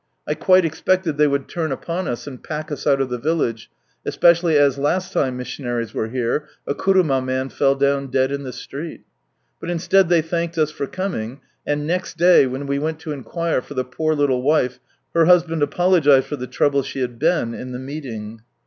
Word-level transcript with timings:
1 0.23 0.35
quite 0.37 0.65
expected 0.65 1.17
they 1.17 1.27
would 1.27 1.47
turn 1.47 1.71
upon 1.71 2.07
us, 2.07 2.25
and 2.25 2.43
pack 2.43 2.71
us 2.71 2.87
out 2.87 2.99
of 2.99 3.11
the 3.11 3.19
village, 3.19 3.69
especially 4.03 4.57
as 4.57 4.79
last 4.79 5.13
time 5.13 5.37
missionaries 5.37 5.93
were 5.93 6.07
here 6.07 6.47
a 6.65 6.73
kuruma 6.73 7.23
man 7.23 7.49
fell 7.49 7.75
down 7.75 8.07
dead 8.07 8.31
in 8.31 8.41
the 8.41 8.51
street. 8.51 9.03
But 9.59 9.69
instead, 9.69 10.09
they 10.09 10.23
thanked 10.23 10.57
us 10.57 10.71
for 10.71 10.87
coming; 10.87 11.41
and 11.67 11.85
next 11.85 12.17
day, 12.17 12.47
when 12.47 12.65
we 12.65 12.79
went 12.79 12.99
to 13.01 13.11
inquire 13.11 13.61
for 13.61 13.75
the 13.75 13.85
poor 13.85 14.15
little 14.15 14.41
wife, 14.41 14.79
her 15.13 15.25
husband 15.25 15.61
apologised 15.61 16.25
for 16.25 16.35
the 16.35 16.47
trouble 16.47 16.81
she 16.81 17.01
had 17.01 17.19
been 17.19 17.53
in 17.53 17.71
the 17.71 17.77
meeting. 17.77 18.41